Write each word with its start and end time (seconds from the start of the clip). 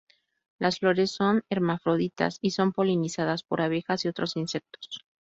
Las 0.57 0.79
flores 0.79 1.11
son 1.11 1.43
hermafroditas 1.51 2.39
y 2.41 2.49
son 2.49 2.73
polinizadas 2.73 3.43
por 3.43 3.61
abejas 3.61 4.03
y 4.03 4.07
otros 4.07 4.35
insectos. 4.35 5.05